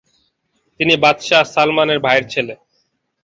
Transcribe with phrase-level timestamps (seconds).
[0.79, 2.53] তিনি বাদশাহ সালমানের ভাইয়ের ছেলে।